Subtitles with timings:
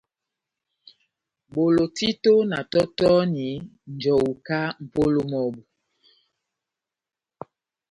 [1.53, 3.47] Bolo títo na tɔtɔhɔni
[3.93, 5.61] njɔwu kahá mʼpolo mɔ́bu.